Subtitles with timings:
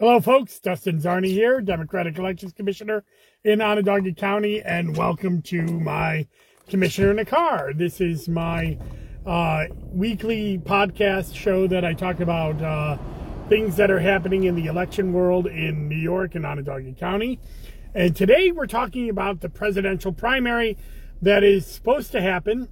[0.00, 0.60] Hello, folks.
[0.60, 3.02] Dustin Czarny here, Democratic Elections Commissioner
[3.42, 6.24] in Onondaga County, and welcome to my
[6.68, 7.72] Commissioner in a Car.
[7.74, 8.78] This is my
[9.26, 12.96] uh, weekly podcast show that I talk about uh,
[13.48, 17.40] things that are happening in the election world in New York and Onondaga County.
[17.92, 20.78] And today we're talking about the presidential primary
[21.22, 22.68] that is supposed to happen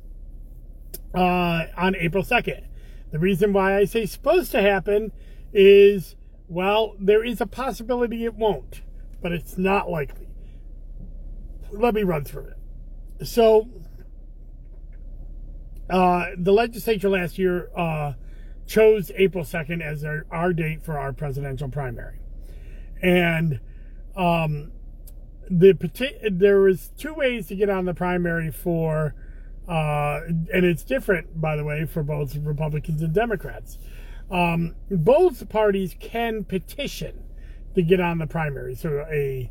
[1.13, 2.67] uh, on April 2nd.
[3.11, 5.11] The reason why I say supposed to happen
[5.53, 6.15] is
[6.49, 8.83] well, there is a possibility it won't,
[9.21, 10.29] but it's not likely.
[11.73, 13.27] Let me run through it.
[13.27, 13.69] So,
[15.91, 18.13] uh, the legislature last year uh,
[18.67, 22.19] chose April 2nd as our, our date for our presidential primary.
[23.03, 23.61] And
[24.17, 24.73] um,
[25.49, 25.75] the
[26.31, 29.15] there was two ways to get on the primary for,
[29.69, 33.79] uh, and it's different, by the way, for both Republicans and Democrats
[34.31, 37.23] um, both parties can petition
[37.75, 38.75] to get on the primary.
[38.75, 39.51] So a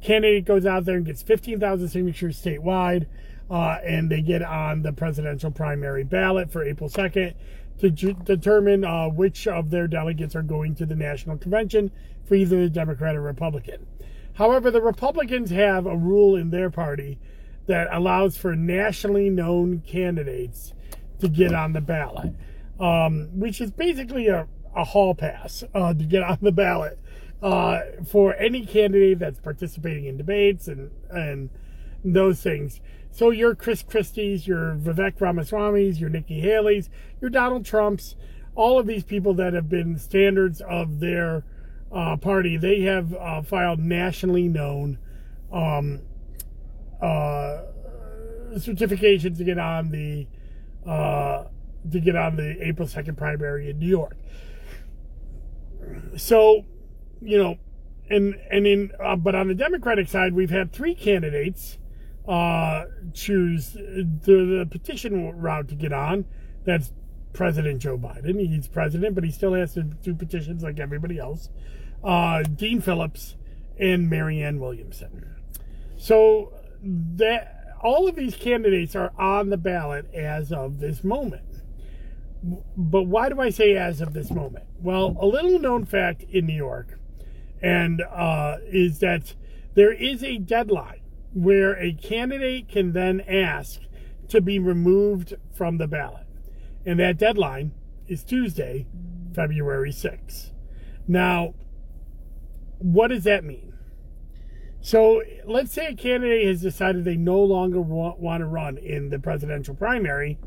[0.00, 3.06] candidate goes out there and gets 15,000 signatures statewide,
[3.50, 7.34] uh, and they get on the presidential primary ballot for April 2nd
[7.78, 11.90] to ju- determine uh, which of their delegates are going to the national convention
[12.24, 13.86] for either the Democrat or Republican.
[14.34, 17.18] However, the Republicans have a rule in their party
[17.66, 20.72] that allows for nationally known candidates
[21.20, 22.34] to get on the ballot
[22.80, 26.98] um, which is basically a, a hall pass uh, to get on the ballot
[27.42, 31.50] uh, for any candidate that's participating in debates and and
[32.04, 32.80] those things.
[33.10, 38.16] So your Chris Christie's, your Vivek Ramaswamy's, your Nikki Haley's, your Donald Trump's,
[38.56, 41.44] all of these people that have been standards of their
[41.92, 44.98] uh, party, they have uh, filed nationally known
[45.52, 46.00] um,
[47.00, 47.62] uh,
[48.56, 50.26] certifications to get on the
[50.84, 51.44] uh,
[51.90, 54.16] to get on the April 2nd primary in New York.
[56.16, 56.64] So,
[57.20, 57.58] you know,
[58.08, 61.78] and and in uh, but on the Democratic side, we've had three candidates
[62.28, 66.24] uh, choose the, the petition route to get on.
[66.64, 66.92] That's
[67.32, 68.40] President Joe Biden.
[68.40, 71.48] He's president, but he still has to do petitions like everybody else.
[72.02, 73.36] Uh, Dean Phillips
[73.78, 75.34] and Marianne Williamson.
[75.96, 76.52] So
[76.82, 81.44] that all of these candidates are on the ballot as of this moment
[82.76, 84.66] but why do I say as of this moment?
[84.80, 86.98] Well, a little known fact in New York,
[87.62, 89.34] and uh, is that
[89.74, 91.00] there is a deadline
[91.32, 93.80] where a candidate can then ask
[94.28, 96.26] to be removed from the ballot,
[96.84, 97.72] and that deadline
[98.06, 98.86] is Tuesday,
[99.34, 100.50] February 6th.
[101.08, 101.54] Now,
[102.78, 103.72] what does that mean?
[104.80, 109.08] So let's say a candidate has decided they no longer want, want to run in
[109.08, 110.38] the presidential primary.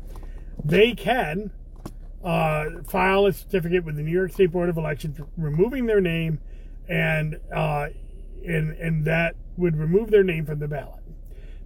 [0.64, 1.50] They can
[2.22, 6.40] uh, file a certificate with the New York State Board of Elections removing their name,
[6.88, 7.88] and uh,
[8.46, 11.02] and and that would remove their name from the ballot.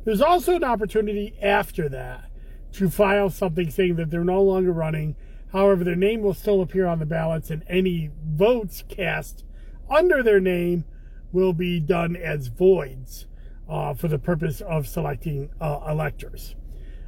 [0.04, 2.30] There's also an opportunity after that
[2.72, 5.16] to file something saying that they're no longer running.
[5.52, 9.44] However, their name will still appear on the ballots, and any votes cast
[9.90, 10.84] under their name
[11.30, 13.26] will be done as voids
[13.68, 16.56] uh, for the purpose of selecting uh, electors.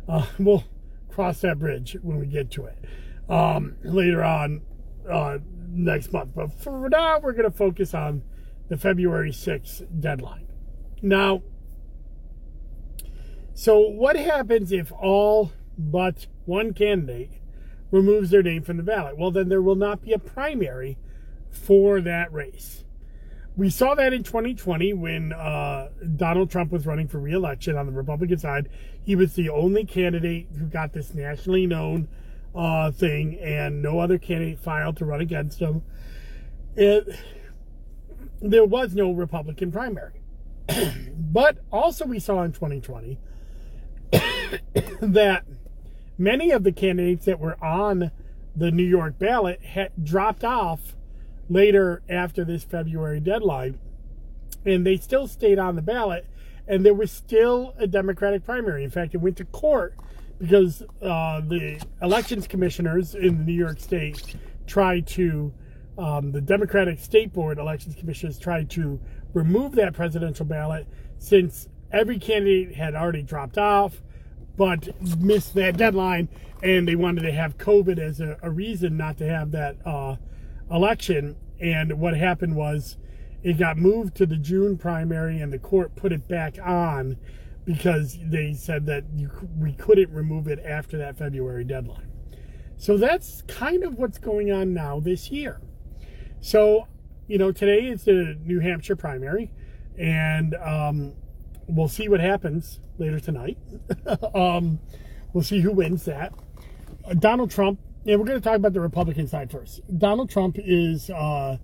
[0.08, 0.64] Uh, we'll
[1.10, 2.76] cross that bridge when we get to it
[3.28, 4.62] um, later on
[5.10, 6.30] uh, next month.
[6.34, 8.22] But for now, we're going to focus on
[8.68, 10.46] the February 6th deadline.
[11.02, 11.42] Now,
[13.54, 17.40] so what happens if all but one candidate
[17.90, 19.16] removes their name from the ballot?
[19.16, 20.98] Well, then there will not be a primary
[21.50, 22.84] for that race.
[23.56, 27.92] We saw that in 2020 when uh, Donald Trump was running for reelection on the
[27.92, 28.68] Republican side.
[29.00, 32.08] He was the only candidate who got this nationally known
[32.54, 35.82] uh, thing, and no other candidate filed to run against him.
[36.76, 37.08] It
[38.40, 40.20] there was no Republican primary,
[41.16, 43.18] but also we saw in 2020
[45.00, 45.44] that
[46.18, 48.10] many of the candidates that were on
[48.54, 50.94] the New York ballot had dropped off
[51.48, 53.78] later after this February deadline,
[54.64, 56.26] and they still stayed on the ballot,
[56.68, 58.84] and there was still a Democratic primary.
[58.84, 59.94] In fact, it went to court
[60.38, 64.36] because uh, the elections commissioners in New York State
[64.66, 65.52] tried to,
[65.98, 69.00] um, the Democratic State Board elections commissioners tried to
[69.32, 70.86] remove that presidential ballot
[71.18, 74.00] since every candidate had already dropped off
[74.56, 74.88] but
[75.18, 76.28] missed that deadline
[76.62, 80.16] and they wanted to have COVID as a, a reason not to have that uh,
[80.70, 81.36] election.
[81.60, 82.96] And what happened was
[83.42, 87.16] it got moved to the June primary and the court put it back on
[87.64, 92.10] because they said that you, we couldn't remove it after that February deadline.
[92.76, 95.60] So that's kind of what's going on now this year.
[96.40, 96.86] So
[97.26, 99.50] you know, today is the New Hampshire primary,
[99.98, 101.14] and um,
[101.66, 103.56] we'll see what happens later tonight.
[104.34, 104.78] um,
[105.32, 106.34] we'll see who wins that.
[107.04, 109.80] Uh, Donald Trump, and we're going to talk about the Republican side first.
[109.98, 111.56] Donald Trump is uh,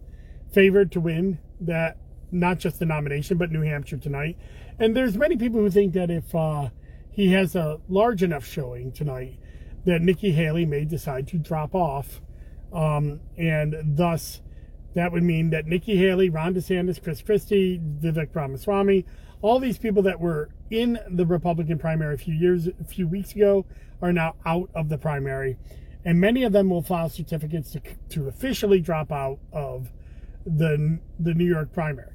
[0.52, 1.99] favored to win that,
[2.31, 4.38] not just the nomination, but New Hampshire tonight.
[4.81, 6.71] And there's many people who think that if uh,
[7.11, 9.38] he has a large enough showing tonight,
[9.85, 12.23] that Nikki Haley may decide to drop off,
[12.73, 14.41] um, and thus
[14.94, 19.05] that would mean that Nikki Haley, Ron DeSantis, Chris Christie, Vivek Ramaswamy,
[19.43, 23.35] all these people that were in the Republican primary a few years, a few weeks
[23.35, 23.67] ago,
[24.00, 25.59] are now out of the primary,
[26.06, 29.91] and many of them will file certificates to, to officially drop out of
[30.47, 32.12] the the New York primary.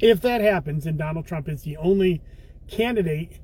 [0.00, 2.22] If that happens, and Donald Trump is the only
[2.68, 3.40] candidate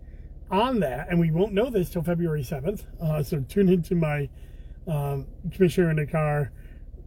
[0.50, 2.84] on that, and we won't know this till February seventh.
[3.00, 4.28] Uh, so tune into my
[4.86, 6.52] um, commissioner in the car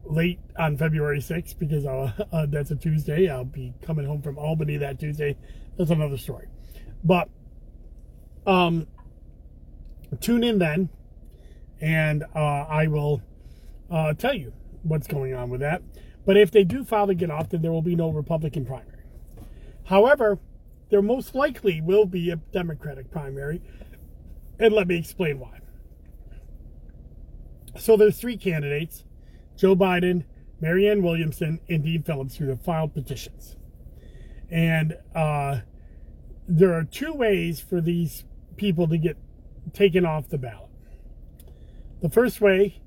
[0.09, 1.85] late on February 6th because
[2.31, 3.29] uh, that's a Tuesday.
[3.29, 5.37] I'll be coming home from Albany that Tuesday.
[5.77, 6.47] That's another story.
[7.03, 7.29] But
[8.45, 8.87] um,
[10.19, 10.89] tune in then,
[11.79, 13.21] and uh, I will
[13.91, 14.53] uh, tell you
[14.83, 15.81] what's going on with that.
[16.25, 18.96] But if they do to get off, then there will be no Republican primary.
[19.87, 20.37] However,
[20.89, 23.61] there most likely will be a Democratic primary,
[24.59, 25.59] and let me explain why.
[27.79, 29.05] So there's three candidates
[29.55, 30.25] Joe Biden,
[30.59, 33.55] Marianne Williamson, and Dean Phillips, who have filed petitions.
[34.51, 35.59] And uh,
[36.47, 38.25] there are two ways for these
[38.57, 39.17] people to get
[39.73, 40.69] taken off the ballot.
[42.01, 42.81] The first way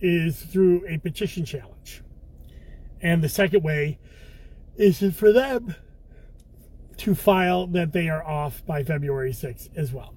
[0.00, 2.02] is through a petition challenge.
[3.00, 3.98] And the second way
[4.76, 5.74] is for them
[6.98, 10.14] to file that they are off by February 6th as well.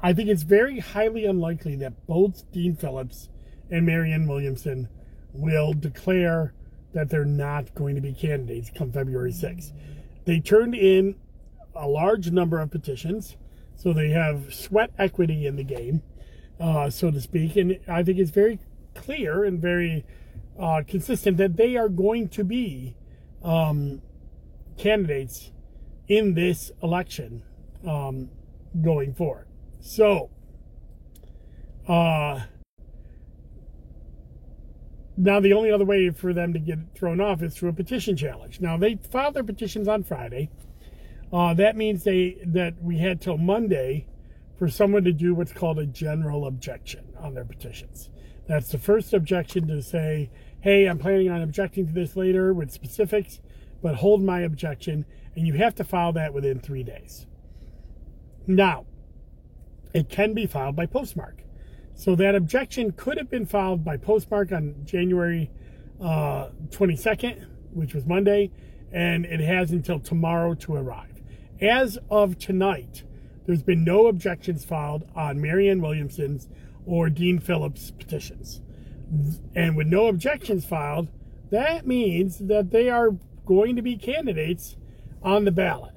[0.00, 3.28] I think it's very highly unlikely that both Dean Phillips
[3.70, 4.88] and Marianne Williamson
[5.32, 6.54] will declare
[6.92, 9.72] that they're not going to be candidates come February 6th.
[10.24, 11.16] They turned in
[11.74, 13.36] a large number of petitions,
[13.76, 16.02] so they have sweat equity in the game,
[16.60, 17.56] uh, so to speak.
[17.56, 18.58] And I think it's very
[18.94, 20.04] clear and very
[20.58, 22.96] uh, consistent that they are going to be
[23.42, 24.02] um,
[24.76, 25.52] candidates
[26.08, 27.42] in this election
[27.86, 28.28] um,
[28.82, 29.46] going forward.
[29.80, 30.30] So,
[31.86, 32.40] uh,
[35.16, 38.16] now, the only other way for them to get thrown off is through a petition
[38.16, 38.60] challenge.
[38.60, 40.50] Now, they filed their petitions on Friday.
[41.32, 44.06] Uh, that means they that we had till Monday
[44.58, 48.10] for someone to do what's called a general objection on their petitions.
[48.46, 50.30] That's the first objection to say,
[50.60, 53.40] hey, I'm planning on objecting to this later with specifics,
[53.82, 55.04] but hold my objection,
[55.34, 57.26] and you have to file that within three days.
[58.46, 58.86] Now,
[59.94, 61.42] it can be filed by postmark.
[61.94, 65.50] So that objection could have been filed by postmark on January
[66.00, 68.50] uh, 22nd, which was Monday,
[68.92, 71.22] and it has until tomorrow to arrive.
[71.60, 73.02] As of tonight,
[73.46, 76.48] there's been no objections filed on Marianne Williamson's
[76.86, 78.60] or Dean Phillips' petitions.
[79.54, 81.08] And with no objections filed,
[81.50, 83.16] that means that they are
[83.48, 84.76] going to be candidates
[85.22, 85.94] on the ballot.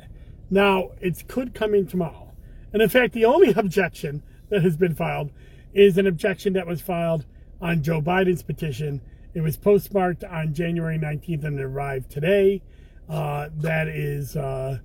[0.50, 2.32] Now, it could come in tomorrow.
[2.72, 5.32] And in fact, the only objection that has been filed
[5.74, 7.26] is an objection that was filed
[7.62, 9.02] on Joe Biden's petition.
[9.34, 12.62] It was postmarked on January 19th and it arrived today.
[13.10, 14.80] Uh, that is uh,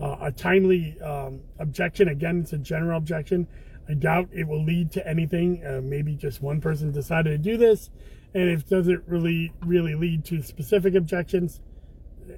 [0.00, 2.08] uh, a timely um, objection.
[2.08, 3.48] Again, it's a general objection.
[3.88, 5.64] I doubt it will lead to anything.
[5.66, 7.90] Uh, maybe just one person decided to do this,
[8.32, 11.60] and it doesn't really really lead to specific objections,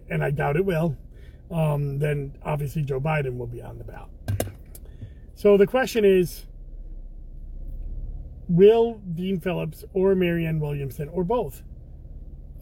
[0.09, 0.97] and I doubt it will,
[1.51, 4.11] um, then obviously Joe Biden will be on the ballot.
[5.35, 6.47] So the question is
[8.49, 11.63] will Dean Phillips or Marianne Williamson or both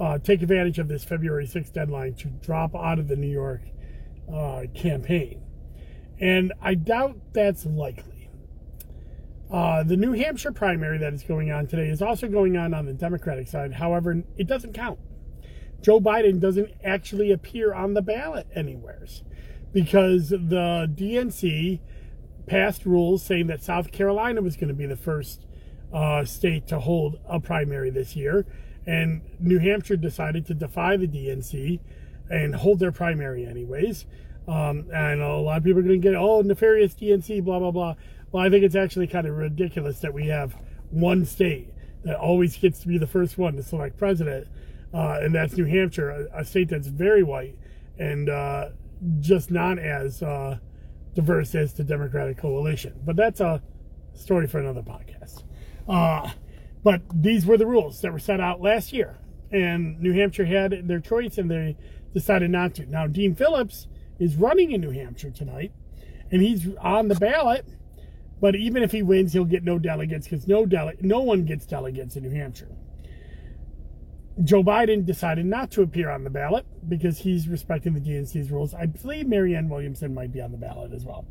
[0.01, 3.63] uh, take advantage of this February 6th deadline to drop out of the New York
[4.33, 5.43] uh, campaign?
[6.21, 8.31] And I doubt that's likely.
[9.51, 12.87] Uh, the New Hampshire primary that is going on today is also going on on
[12.87, 13.73] the Democratic side.
[13.73, 14.99] However, it doesn't count.
[15.83, 19.25] Joe Biden doesn't actually appear on the ballot anywheres
[19.73, 21.81] because the DNC
[22.47, 25.47] passed rules saying that South Carolina was going to be the first
[25.93, 28.47] uh, state to hold a primary this year.
[28.87, 31.81] And New Hampshire decided to defy the DNC
[32.31, 34.07] and hold their primary anyways.
[34.49, 37.71] Um, and a lot of people are going to get, oh, nefarious DNC, blah, blah,
[37.71, 37.95] blah.
[38.33, 40.57] Well, I think it's actually kind of ridiculous that we have
[40.91, 41.69] one state
[42.05, 44.49] that always gets to be the first one to select president,
[44.95, 47.57] uh, and that's New Hampshire, a, a, state that's very white
[47.99, 48.71] and uh,
[49.21, 50.59] just not as uh,
[51.15, 53.01] diverse as the Democratic coalition.
[53.05, 53.63] But that's a
[54.15, 55.45] story for another podcast.
[55.89, 56.31] Uh,
[56.83, 59.19] but these were the rules that were set out last year.
[59.51, 61.77] and New Hampshire had their choice and they
[62.13, 62.87] decided not to.
[62.87, 63.87] Now, Dean Phillips
[64.19, 65.73] is running in New Hampshire tonight,
[66.31, 67.67] and he's on the ballot.
[68.41, 71.65] But even if he wins, he'll get no delegates because no dele- no one gets
[71.65, 72.75] delegates in New Hampshire.
[74.43, 78.73] Joe Biden decided not to appear on the ballot because he's respecting the DNC's rules.
[78.73, 81.27] I believe Marianne Williamson might be on the ballot as well.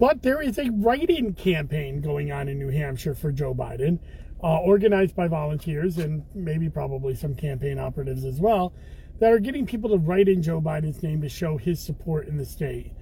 [0.00, 4.00] But there is a write in campaign going on in New Hampshire for Joe Biden,
[4.42, 8.72] uh, organized by volunteers and maybe probably some campaign operatives as well,
[9.20, 12.38] that are getting people to write in Joe Biden's name to show his support in
[12.38, 12.92] the state.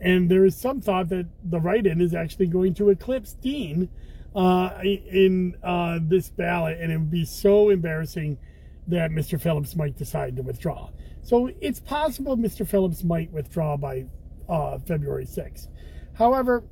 [0.00, 3.88] And there is some thought that the write in is actually going to eclipse Dean
[4.36, 8.38] uh, in uh, this ballot, and it would be so embarrassing
[8.86, 9.40] that Mr.
[9.40, 10.90] Phillips might decide to withdraw.
[11.22, 12.68] So it's possible Mr.
[12.68, 14.04] Phillips might withdraw by
[14.48, 15.68] uh, February 6th.
[16.14, 16.64] However,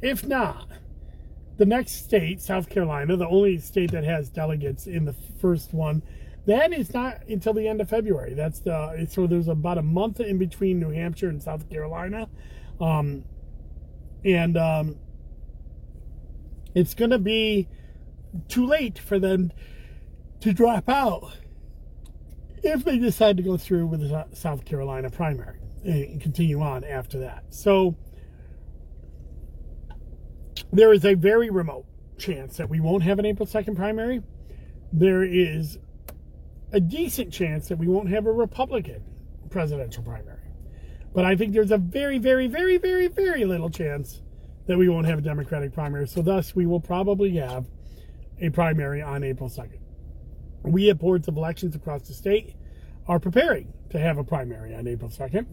[0.00, 0.68] if not,
[1.56, 6.02] the next state, South Carolina, the only state that has delegates in the first one,
[6.46, 8.32] that is not until the end of February.
[8.32, 12.28] That's the so there's about a month in between New Hampshire and South Carolina,
[12.80, 13.24] um,
[14.24, 14.96] and um,
[16.74, 17.68] it's going to be
[18.48, 19.52] too late for them
[20.40, 21.36] to drop out
[22.62, 27.20] if they decide to go through with the South Carolina primary and continue on after
[27.20, 27.44] that.
[27.50, 27.96] So
[30.72, 31.86] there is a very remote
[32.18, 34.22] chance that we won't have an April 2nd primary.
[34.92, 35.78] There is
[36.72, 39.02] a decent chance that we won't have a Republican
[39.50, 40.36] presidential primary.
[41.14, 44.20] But I think there's a very, very, very, very, very little chance
[44.68, 46.06] that we won't have a Democratic primary.
[46.06, 47.66] So, thus, we will probably have
[48.40, 49.80] a primary on April 2nd.
[50.62, 52.54] We at boards of elections across the state
[53.08, 55.46] are preparing to have a primary on April 2nd.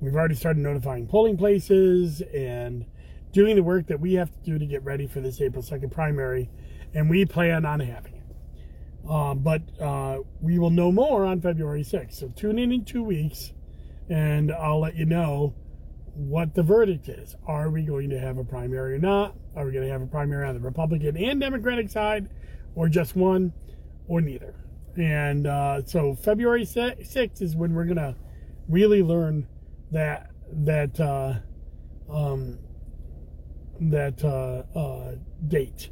[0.00, 2.84] We've already started notifying polling places and
[3.32, 5.90] doing the work that we have to do to get ready for this April 2nd
[5.92, 6.50] primary,
[6.92, 8.22] and we plan on having it.
[9.08, 12.14] Uh, but uh, we will know more on February 6th.
[12.14, 13.52] So tune in in two weeks,
[14.08, 15.54] and I'll let you know
[16.16, 17.36] what the verdict is.
[17.46, 19.36] Are we going to have a primary or not?
[19.54, 22.28] Are we going to have a primary on the Republican and Democratic side,
[22.74, 23.52] or just one,
[24.08, 24.54] or neither?
[24.96, 28.16] And uh, so February 6th is when we're going to
[28.68, 29.46] really learn
[29.92, 31.34] that that uh,
[32.10, 32.58] um,
[33.80, 35.14] that uh, uh,
[35.48, 35.90] date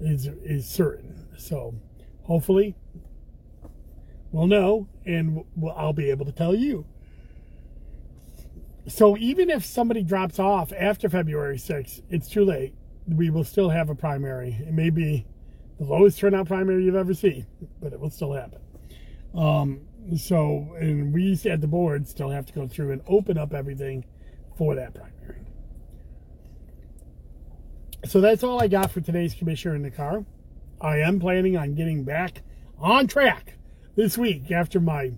[0.00, 1.28] is is certain.
[1.36, 1.74] So
[2.22, 2.76] hopefully
[4.30, 5.44] we'll know, and
[5.76, 6.86] I'll be able to tell you
[8.86, 12.74] so even if somebody drops off after February 6th, it's too late.
[13.08, 14.58] We will still have a primary.
[14.66, 15.26] It may be
[15.78, 17.46] the lowest turnout primary you've ever seen,
[17.80, 18.60] but it will still happen.
[19.34, 19.80] Um,
[20.16, 24.04] so, and we at the board still have to go through and open up everything
[24.56, 25.40] for that primary.
[28.06, 30.24] So that's all I got for today's commissioner in the car.
[30.80, 32.42] I am planning on getting back
[32.78, 33.54] on track
[33.96, 35.12] this week after my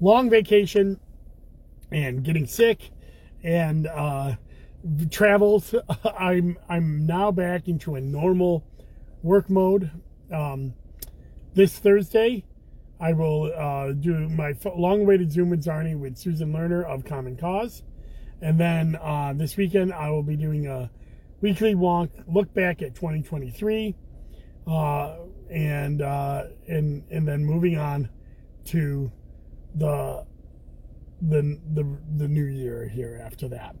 [0.00, 1.00] long vacation
[1.92, 2.90] and getting sick
[3.42, 4.36] and uh,
[5.10, 5.74] travels.
[6.18, 8.64] I'm I'm now back into a normal
[9.22, 9.90] work mode.
[10.32, 10.74] Um,
[11.54, 12.44] this Thursday,
[12.98, 17.82] I will uh, do my long-awaited Zoom with Czarny with Susan Lerner of Common Cause,
[18.40, 20.90] and then uh, this weekend I will be doing a
[21.40, 23.94] weekly walk look back at 2023,
[24.66, 25.16] uh,
[25.50, 28.08] and uh, and and then moving on
[28.66, 29.10] to
[29.74, 30.24] the
[31.22, 31.86] the the,
[32.16, 33.76] the new year here after that.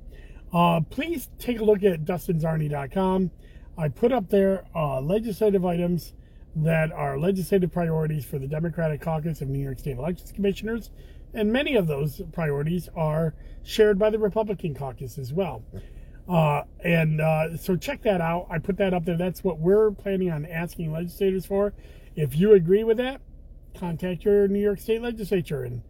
[0.52, 3.30] Uh, please take a look at dustinczarny.com.
[3.76, 6.12] I put up there uh, legislative items
[6.54, 10.90] that are legislative priorities for the Democratic Caucus of New York State Elections Commissioners,
[11.32, 15.64] and many of those priorities are shared by the Republican caucus as well.
[16.28, 18.46] Uh, and uh, so check that out.
[18.50, 19.16] I put that up there.
[19.16, 21.72] That's what we're planning on asking legislators for.
[22.14, 23.22] If you agree with that,
[23.74, 25.82] contact your New York State legislature and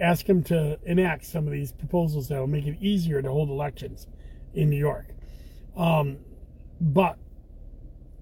[0.00, 3.48] ask him to enact some of these proposals that will make it easier to hold
[3.48, 4.06] elections
[4.54, 5.06] in New York.
[5.76, 6.18] Um,
[6.80, 7.18] but,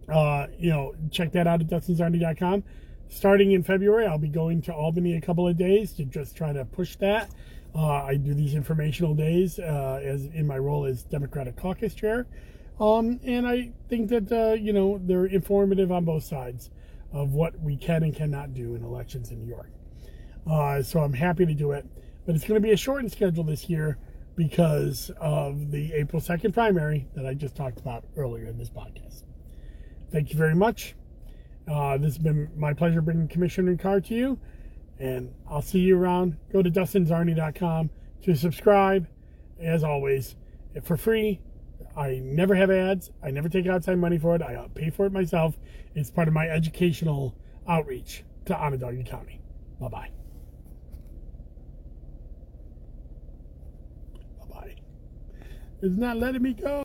[0.09, 2.65] uh, you know, check that out at dustinczarny.com.
[3.09, 6.53] Starting in February, I'll be going to Albany a couple of days to just try
[6.53, 7.31] to push that.
[7.75, 12.27] Uh, I do these informational days uh, as in my role as Democratic Caucus Chair.
[12.81, 16.71] Um, and I think that, uh, you know, they're informative on both sides
[17.13, 19.71] of what we can and cannot do in elections in New York.
[20.51, 21.87] Uh, so I'm happy to do it.
[22.27, 23.99] But it's going to be a shortened schedule this year
[24.37, 29.23] because of the April 2nd primary that I just talked about earlier in this podcast.
[30.11, 30.95] Thank you very much.
[31.71, 34.39] Uh, this has been my pleasure bringing Commissioner Carr to you.
[34.99, 36.37] And I'll see you around.
[36.53, 37.91] Go to dustinczarny.com
[38.23, 39.07] to subscribe,
[39.61, 40.37] as always,
[40.83, 41.41] for free.
[41.97, 43.11] I never have ads.
[43.23, 44.43] I never take outside money for it.
[44.43, 45.57] I pay for it myself.
[45.95, 47.37] It's part of my educational
[47.69, 49.41] outreach to Onondaga County.
[49.81, 50.14] Bye bye.
[55.85, 56.83] It's not letting me go.